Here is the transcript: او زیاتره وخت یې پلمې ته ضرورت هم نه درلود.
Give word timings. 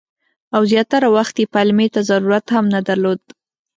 او 0.55 0.61
زیاتره 0.71 1.07
وخت 1.17 1.35
یې 1.41 1.51
پلمې 1.53 1.87
ته 1.93 1.99
ضرورت 2.09 2.45
هم 2.55 2.65
نه 2.75 2.81
درلود. 2.87 3.21